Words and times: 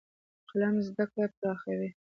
قلم 0.49 0.75
زده 0.87 1.05
کړه 1.11 1.27
پراخوي. 1.37 1.89